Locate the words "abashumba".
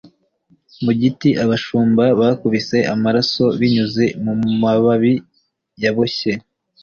1.43-2.03